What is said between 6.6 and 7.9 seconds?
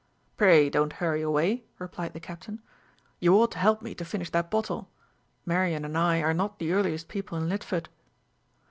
earliest people in Lidford."